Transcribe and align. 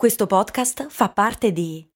Questo 0.00 0.26
podcast 0.26 0.86
fa 0.88 1.10
parte 1.10 1.52
di 1.52 1.86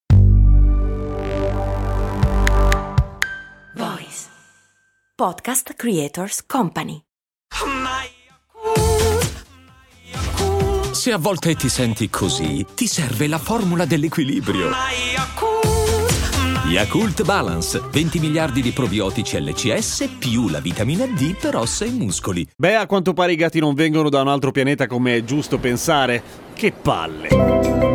Voice 3.76 4.26
Podcast 5.16 5.72
Creators 5.72 6.44
Company. 6.44 7.00
Se 10.92 11.12
a 11.12 11.16
volte 11.16 11.54
ti 11.54 11.70
senti 11.70 12.10
così, 12.10 12.66
ti 12.74 12.86
serve 12.86 13.26
la 13.26 13.38
formula 13.38 13.86
dell'equilibrio. 13.86 14.68
Yakult 16.66 17.22
Balance, 17.24 17.80
20 17.90 18.18
miliardi 18.18 18.60
di 18.60 18.72
probiotici 18.72 19.40
LCS 19.40 20.16
più 20.18 20.50
la 20.50 20.60
vitamina 20.60 21.06
D 21.06 21.38
per 21.38 21.56
ossa 21.56 21.86
e 21.86 21.90
muscoli. 21.90 22.46
Beh, 22.54 22.74
a 22.74 22.86
quanto 22.86 23.14
pare 23.14 23.32
i 23.32 23.36
gatti 23.36 23.60
non 23.60 23.72
vengono 23.72 24.10
da 24.10 24.20
un 24.20 24.28
altro 24.28 24.50
pianeta 24.50 24.86
come 24.86 25.16
è 25.16 25.24
giusto 25.24 25.58
pensare. 25.58 26.22
Che 26.52 26.70
palle. 26.72 27.93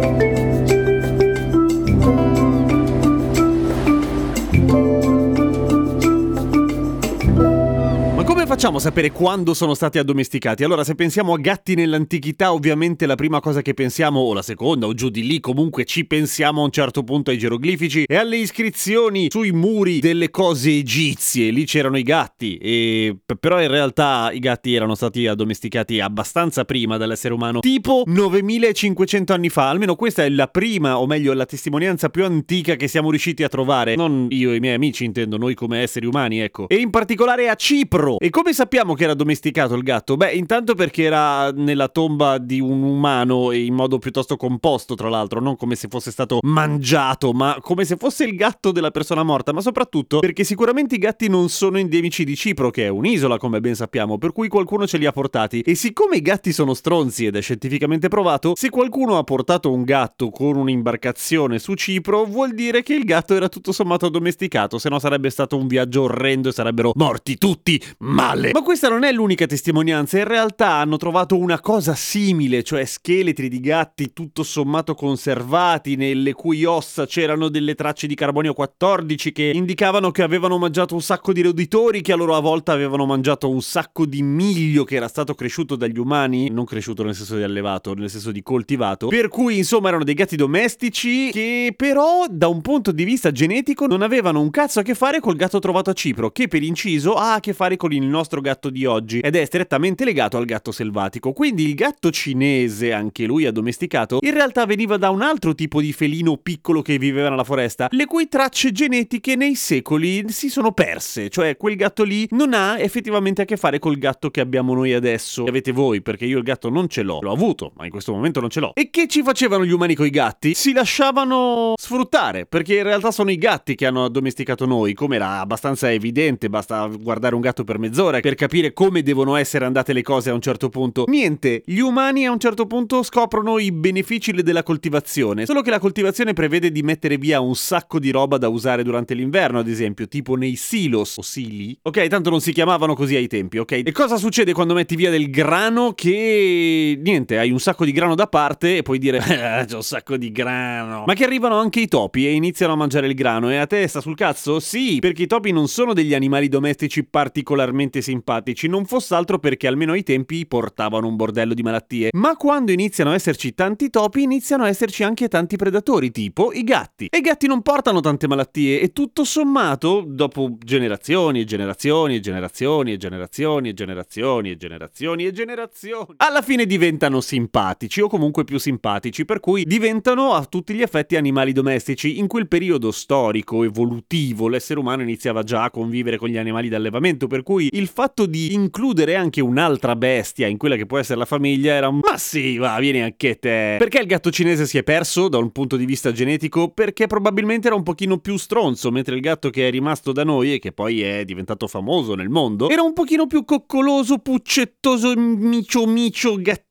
Facciamo 8.59 8.79
sapere 8.79 9.11
quando 9.11 9.53
sono 9.53 9.73
stati 9.73 9.99
addomesticati? 9.99 10.65
Allora, 10.65 10.83
se 10.83 10.93
pensiamo 10.93 11.31
a 11.31 11.37
gatti 11.37 11.75
nell'antichità, 11.75 12.51
ovviamente 12.51 13.05
la 13.05 13.15
prima 13.15 13.39
cosa 13.39 13.61
che 13.61 13.73
pensiamo, 13.73 14.19
o 14.19 14.33
la 14.33 14.41
seconda, 14.41 14.85
o 14.85 14.93
giù 14.93 15.07
di 15.07 15.25
lì, 15.25 15.39
comunque 15.39 15.85
ci 15.85 16.03
pensiamo 16.03 16.59
a 16.59 16.65
un 16.65 16.69
certo 16.69 17.05
punto 17.05 17.29
ai 17.31 17.37
geroglifici 17.37 18.03
e 18.03 18.17
alle 18.17 18.35
iscrizioni 18.35 19.27
sui 19.29 19.53
muri 19.53 19.99
delle 19.99 20.29
cose 20.29 20.71
egizie. 20.71 21.51
Lì 21.51 21.63
c'erano 21.63 21.97
i 21.97 22.03
gatti, 22.03 22.57
e 22.57 23.15
però 23.39 23.61
in 23.61 23.69
realtà 23.69 24.29
i 24.33 24.39
gatti 24.39 24.73
erano 24.73 24.93
stati 24.93 25.25
addomesticati 25.25 26.01
abbastanza 26.01 26.65
prima 26.65 26.97
dall'essere 26.97 27.33
umano, 27.33 27.61
tipo 27.61 28.03
9500 28.05 29.31
anni 29.31 29.47
fa. 29.47 29.69
Almeno 29.69 29.95
questa 29.95 30.25
è 30.25 30.29
la 30.29 30.47
prima, 30.47 30.99
o 30.99 31.07
meglio, 31.07 31.31
la 31.31 31.45
testimonianza 31.45 32.09
più 32.09 32.25
antica 32.25 32.75
che 32.75 32.89
siamo 32.89 33.09
riusciti 33.09 33.41
a 33.41 33.47
trovare. 33.47 33.95
Non 33.95 34.27
io 34.31 34.51
e 34.51 34.57
i 34.57 34.59
miei 34.59 34.75
amici, 34.75 35.05
intendo, 35.05 35.37
noi 35.37 35.53
come 35.55 35.79
esseri 35.79 36.05
umani, 36.05 36.41
ecco. 36.41 36.67
E 36.67 36.75
in 36.75 36.89
particolare 36.89 37.47
a 37.47 37.55
Cipro. 37.55 38.19
E 38.19 38.29
come 38.29 38.47
sappiamo 38.53 38.93
che 38.93 39.03
era 39.03 39.13
domesticato 39.13 39.75
il 39.75 39.83
gatto? 39.83 40.15
Beh, 40.15 40.31
intanto 40.33 40.75
perché 40.75 41.03
era 41.03 41.51
nella 41.51 41.87
tomba 41.87 42.37
di 42.37 42.59
un 42.59 42.83
umano 42.83 43.51
e 43.51 43.63
in 43.63 43.73
modo 43.73 43.97
piuttosto 43.97 44.37
composto, 44.37 44.95
tra 44.95 45.09
l'altro, 45.09 45.39
non 45.39 45.55
come 45.55 45.75
se 45.75 45.87
fosse 45.89 46.11
stato 46.11 46.39
mangiato, 46.41 47.31
ma 47.31 47.57
come 47.61 47.85
se 47.85 47.97
fosse 47.97 48.23
il 48.23 48.35
gatto 48.35 48.71
della 48.71 48.91
persona 48.91 49.23
morta, 49.23 49.51
ma 49.51 49.61
soprattutto 49.61 50.19
perché 50.19 50.43
sicuramente 50.43 50.95
i 50.95 50.99
gatti 50.99 51.27
non 51.27 51.49
sono 51.49 51.77
endemici 51.77 52.23
di 52.23 52.35
Cipro, 52.35 52.69
che 52.69 52.85
è 52.85 52.89
un'isola, 52.89 53.37
come 53.37 53.59
ben 53.59 53.75
sappiamo, 53.75 54.17
per 54.17 54.31
cui 54.31 54.47
qualcuno 54.47 54.87
ce 54.87 54.97
li 54.97 55.05
ha 55.05 55.11
portati. 55.11 55.61
E 55.61 55.75
siccome 55.75 56.17
i 56.17 56.21
gatti 56.21 56.51
sono 56.51 56.73
stronzi 56.73 57.25
ed 57.25 57.35
è 57.35 57.41
scientificamente 57.41 58.07
provato, 58.07 58.53
se 58.55 58.69
qualcuno 58.69 59.17
ha 59.17 59.23
portato 59.23 59.71
un 59.71 59.83
gatto 59.83 60.29
con 60.29 60.55
un'imbarcazione 60.55 61.59
su 61.59 61.73
Cipro, 61.73 62.25
vuol 62.25 62.53
dire 62.53 62.83
che 62.83 62.93
il 62.93 63.03
gatto 63.03 63.35
era 63.35 63.49
tutto 63.49 63.71
sommato 63.71 64.09
domesticato, 64.09 64.77
se 64.77 64.89
no 64.89 64.99
sarebbe 64.99 65.29
stato 65.29 65.57
un 65.57 65.67
viaggio 65.67 66.03
orrendo 66.03 66.49
e 66.49 66.51
sarebbero 66.51 66.91
morti 66.95 67.37
tutti 67.37 67.81
male. 67.99 68.38
Ma 68.53 68.61
questa 68.61 68.89
non 68.89 69.03
è 69.03 69.11
l'unica 69.11 69.45
testimonianza, 69.45 70.17
in 70.17 70.23
realtà 70.23 70.75
hanno 70.75 70.97
trovato 70.97 71.37
una 71.37 71.59
cosa 71.59 71.93
simile, 71.93 72.63
cioè 72.63 72.85
scheletri 72.85 73.49
di 73.49 73.59
gatti 73.59 74.13
tutto 74.13 74.43
sommato 74.43 74.95
conservati, 74.95 75.95
nelle 75.95 76.33
cui 76.33 76.63
ossa 76.63 77.05
c'erano 77.05 77.49
delle 77.49 77.75
tracce 77.75 78.07
di 78.07 78.15
carbonio 78.15 78.53
14 78.53 79.31
che 79.31 79.51
indicavano 79.53 80.11
che 80.11 80.23
avevano 80.23 80.57
mangiato 80.57 80.93
un 80.93 81.01
sacco 81.01 81.33
di 81.33 81.41
roditori, 81.41 82.01
che 82.01 82.13
a 82.13 82.15
loro 82.15 82.39
volta 82.39 82.71
avevano 82.71 83.05
mangiato 83.05 83.49
un 83.49 83.61
sacco 83.61 84.05
di 84.05 84.21
miglio 84.21 84.83
che 84.83 84.95
era 84.95 85.07
stato 85.07 85.33
cresciuto 85.33 85.75
dagli 85.75 85.97
umani, 85.97 86.49
non 86.49 86.65
cresciuto 86.65 87.03
nel 87.03 87.15
senso 87.15 87.35
di 87.35 87.43
allevato, 87.43 87.93
nel 87.93 88.09
senso 88.09 88.31
di 88.31 88.41
coltivato. 88.41 89.07
Per 89.07 89.27
cui 89.27 89.57
insomma 89.57 89.89
erano 89.89 90.03
dei 90.03 90.13
gatti 90.13 90.35
domestici 90.35 91.31
che 91.31 91.73
però 91.75 92.25
da 92.29 92.47
un 92.47 92.61
punto 92.61 92.91
di 92.91 93.03
vista 93.03 93.31
genetico 93.31 93.87
non 93.87 94.01
avevano 94.01 94.39
un 94.39 94.49
cazzo 94.49 94.79
a 94.79 94.83
che 94.83 94.95
fare 94.95 95.19
col 95.19 95.35
gatto 95.35 95.59
trovato 95.59 95.89
a 95.89 95.93
Cipro, 95.93 96.29
che 96.31 96.47
per 96.47 96.63
inciso 96.63 97.15
ha 97.15 97.33
a 97.33 97.39
che 97.39 97.53
fare 97.53 97.75
con 97.75 97.91
il 97.91 98.05
nostro 98.05 98.28
gatto 98.41 98.69
di 98.69 98.85
oggi 98.85 99.19
ed 99.19 99.35
è 99.35 99.43
strettamente 99.45 100.05
legato 100.05 100.37
al 100.37 100.45
gatto 100.45 100.71
selvatico. 100.71 101.33
Quindi 101.33 101.67
il 101.67 101.73
gatto 101.73 102.11
cinese, 102.11 102.93
anche 102.93 103.25
lui 103.25 103.45
addomesticato, 103.45 104.19
in 104.21 104.33
realtà 104.33 104.65
veniva 104.65 104.97
da 104.97 105.09
un 105.09 105.21
altro 105.21 105.55
tipo 105.55 105.81
di 105.81 105.91
felino 105.93 106.37
piccolo 106.37 106.81
che 106.81 106.97
viveva 106.97 107.29
nella 107.29 107.43
foresta, 107.43 107.87
le 107.91 108.05
cui 108.05 108.27
tracce 108.27 108.71
genetiche 108.71 109.35
nei 109.35 109.55
secoli 109.55 110.29
si 110.29 110.49
sono 110.49 110.71
perse, 110.71 111.29
cioè 111.29 111.57
quel 111.57 111.75
gatto 111.75 112.03
lì 112.03 112.27
non 112.31 112.53
ha 112.53 112.79
effettivamente 112.79 113.41
a 113.41 113.45
che 113.45 113.57
fare 113.57 113.79
col 113.79 113.97
gatto 113.97 114.29
che 114.29 114.41
abbiamo 114.41 114.73
noi 114.73 114.93
adesso, 114.93 115.43
che 115.43 115.49
avete 115.49 115.71
voi, 115.71 116.01
perché 116.01 116.25
io 116.25 116.37
il 116.37 116.43
gatto 116.43 116.69
non 116.69 116.87
ce 116.87 117.01
l'ho, 117.01 117.19
l'ho 117.21 117.31
avuto, 117.31 117.71
ma 117.75 117.85
in 117.85 117.91
questo 117.91 118.13
momento 118.13 118.39
non 118.39 118.49
ce 118.49 118.59
l'ho. 118.59 118.73
E 118.75 118.89
che 118.89 119.07
ci 119.07 119.23
facevano 119.23 119.65
gli 119.65 119.71
umani 119.71 119.95
coi 119.95 120.09
gatti? 120.09 120.53
Si 120.53 120.73
lasciavano 120.73 121.73
sfruttare, 121.77 122.45
perché 122.45 122.77
in 122.77 122.83
realtà 122.83 123.11
sono 123.11 123.31
i 123.31 123.37
gatti 123.37 123.75
che 123.75 123.85
hanno 123.85 124.05
addomesticato 124.05 124.65
noi, 124.65 124.93
come 124.93 125.15
era 125.15 125.39
abbastanza 125.39 125.91
evidente, 125.91 126.49
basta 126.49 126.87
guardare 126.87 127.35
un 127.35 127.41
gatto 127.41 127.63
per 127.63 127.79
mezz'ora 127.79 128.18
per 128.21 128.35
capire 128.35 128.73
come 128.73 129.03
devono 129.03 129.35
essere 129.35 129.65
andate 129.65 129.93
le 129.93 130.01
cose 130.01 130.29
a 130.29 130.33
un 130.33 130.41
certo 130.41 130.69
punto. 130.69 131.05
Niente, 131.07 131.61
gli 131.65 131.79
umani 131.79 132.25
a 132.25 132.31
un 132.31 132.39
certo 132.39 132.65
punto 132.65 133.03
scoprono 133.03 133.59
i 133.59 133.71
benefici 133.71 134.31
della 134.31 134.63
coltivazione, 134.63 135.45
solo 135.45 135.61
che 135.61 135.69
la 135.69 135.79
coltivazione 135.79 136.33
prevede 136.33 136.71
di 136.71 136.81
mettere 136.83 137.17
via 137.17 137.39
un 137.39 137.55
sacco 137.55 137.99
di 137.99 138.11
roba 138.11 138.37
da 138.37 138.47
usare 138.47 138.83
durante 138.83 139.13
l'inverno, 139.13 139.59
ad 139.59 139.67
esempio, 139.67 140.07
tipo 140.07 140.35
nei 140.35 140.55
silos 140.55 141.17
o 141.17 141.21
sili. 141.21 141.77
Ok, 141.81 142.07
tanto 142.07 142.29
non 142.29 142.41
si 142.41 142.53
chiamavano 142.53 142.95
così 142.95 143.15
ai 143.15 143.27
tempi, 143.27 143.57
ok? 143.57 143.81
E 143.85 143.91
cosa 143.91 144.17
succede 144.17 144.53
quando 144.53 144.73
metti 144.73 144.95
via 144.95 145.09
del 145.09 145.29
grano 145.29 145.93
che 145.93 146.99
niente, 147.01 147.37
hai 147.37 147.51
un 147.51 147.59
sacco 147.59 147.85
di 147.85 147.91
grano 147.91 148.15
da 148.15 148.27
parte 148.27 148.77
e 148.77 148.81
puoi 148.81 148.99
dire 148.99 149.17
eh, 149.17 149.65
c'ho 149.69 149.77
un 149.77 149.83
sacco 149.83 150.17
di 150.17 150.31
grano. 150.31 151.03
Ma 151.05 151.13
che 151.13 151.23
arrivano 151.23 151.57
anche 151.57 151.79
i 151.79 151.87
topi 151.87 152.27
e 152.27 152.33
iniziano 152.33 152.73
a 152.73 152.75
mangiare 152.75 153.07
il 153.07 153.13
grano 153.13 153.49
e 153.51 153.57
a 153.57 153.65
te 153.65 153.87
sta 153.87 154.01
sul 154.01 154.15
cazzo? 154.15 154.59
Sì, 154.59 154.99
perché 154.99 155.23
i 155.23 155.27
topi 155.27 155.51
non 155.51 155.67
sono 155.67 155.93
degli 155.93 156.13
animali 156.13 156.47
domestici 156.47 157.03
particolarmente 157.03 158.01
simpatici, 158.09 158.67
non 158.67 158.85
fosse 158.85 159.13
altro 159.13 159.37
perché 159.37 159.67
almeno 159.67 159.91
ai 159.91 160.03
tempi 160.03 160.45
portavano 160.47 161.07
un 161.07 161.15
bordello 161.15 161.53
di 161.53 161.61
malattie. 161.61 162.09
Ma 162.13 162.35
quando 162.35 162.71
iniziano 162.71 163.11
a 163.11 163.13
esserci 163.13 163.53
tanti 163.53 163.89
topi, 163.89 164.23
iniziano 164.23 164.63
a 164.63 164.67
esserci 164.67 165.03
anche 165.03 165.27
tanti 165.27 165.57
predatori, 165.57 166.11
tipo 166.11 166.51
i 166.51 166.63
gatti. 166.63 167.07
E 167.09 167.19
i 167.19 167.21
gatti 167.21 167.47
non 167.47 167.61
portano 167.61 167.99
tante 167.99 168.27
malattie 168.27 168.81
e 168.81 168.91
tutto 168.93 169.23
sommato, 169.23 170.03
dopo 170.07 170.57
generazioni 170.57 171.41
e 171.41 171.43
generazioni 171.43 172.15
e 172.15 172.19
generazioni 172.19 172.93
e 172.93 172.97
generazioni 172.97 173.69
e 173.69 173.73
generazioni 173.73 174.49
e 174.49 174.57
generazioni 174.57 175.25
e 175.25 175.31
generazioni, 175.31 176.13
alla 176.17 176.41
fine 176.41 176.65
diventano 176.65 177.21
simpatici 177.21 178.01
o 178.01 178.07
comunque 178.07 178.43
più 178.43 178.57
simpatici, 178.57 179.25
per 179.25 179.39
cui 179.39 179.63
diventano 179.65 180.33
a 180.33 180.45
tutti 180.45 180.73
gli 180.73 180.81
effetti 180.81 181.15
animali 181.15 181.53
domestici. 181.53 182.17
In 182.17 182.27
quel 182.27 182.47
periodo 182.47 182.91
storico, 182.91 183.63
evolutivo, 183.63 184.47
l'essere 184.47 184.79
umano 184.79 185.03
iniziava 185.03 185.43
già 185.43 185.63
a 185.63 185.71
convivere 185.71 186.17
con 186.17 186.29
gli 186.29 186.37
animali 186.37 186.69
d'allevamento, 186.69 187.27
per 187.27 187.43
cui 187.43 187.69
il 187.71 187.87
fatto 187.99 188.25
di 188.25 188.53
includere 188.53 189.15
anche 189.15 189.41
un'altra 189.41 189.93
bestia 189.97 190.47
in 190.47 190.57
quella 190.57 190.77
che 190.77 190.85
può 190.85 190.99
essere 190.99 191.19
la 191.19 191.25
famiglia 191.25 191.73
era 191.73 191.91
ma 191.91 192.17
sì, 192.17 192.55
va, 192.55 192.79
vieni 192.79 193.01
anche 193.01 193.37
te. 193.39 193.75
Perché 193.77 193.99
il 193.99 194.05
gatto 194.05 194.31
cinese 194.31 194.65
si 194.65 194.77
è 194.77 194.83
perso 194.83 195.27
da 195.27 195.37
un 195.37 195.51
punto 195.51 195.75
di 195.75 195.83
vista 195.83 196.13
genetico? 196.13 196.69
Perché 196.69 197.07
probabilmente 197.07 197.67
era 197.67 197.75
un 197.75 197.83
pochino 197.83 198.19
più 198.19 198.37
stronzo, 198.37 198.89
mentre 198.89 199.15
il 199.15 199.21
gatto 199.21 199.49
che 199.49 199.67
è 199.67 199.71
rimasto 199.71 200.13
da 200.13 200.23
noi 200.23 200.53
e 200.53 200.59
che 200.59 200.71
poi 200.71 201.01
è 201.01 201.25
diventato 201.25 201.67
famoso 201.67 202.15
nel 202.15 202.29
mondo 202.29 202.69
era 202.69 202.83
un 202.83 202.93
pochino 202.93 203.27
più 203.27 203.43
coccoloso, 203.43 204.19
puccettoso, 204.19 205.13
micio 205.17 205.85
micio 205.85 206.37
gattino 206.37 206.67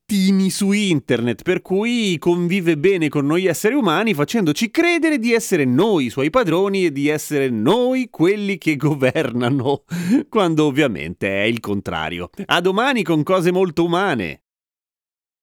su 0.48 0.72
internet, 0.72 1.42
per 1.42 1.60
cui 1.60 2.16
convive 2.18 2.78
bene 2.78 3.10
con 3.10 3.26
noi 3.26 3.44
esseri 3.44 3.74
umani 3.74 4.14
facendoci 4.14 4.70
credere 4.70 5.18
di 5.18 5.34
essere 5.34 5.66
noi 5.66 6.06
i 6.06 6.10
suoi 6.10 6.30
padroni 6.30 6.86
e 6.86 6.92
di 6.92 7.08
essere 7.08 7.50
noi 7.50 8.08
quelli 8.10 8.56
che 8.56 8.76
governano, 8.76 9.84
quando 10.30 10.64
ovviamente 10.64 11.28
è 11.28 11.44
il 11.44 11.60
contrario. 11.60 12.30
A 12.46 12.60
domani 12.62 13.02
con 13.02 13.22
cose 13.22 13.52
molto 13.52 13.84
umane. 13.84 14.44